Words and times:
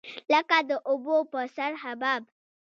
لکه 0.31 0.57
د 0.69 0.71
اوبو 0.89 1.17
په 1.31 1.39
سر 1.55 1.71
حباب. 1.83 2.21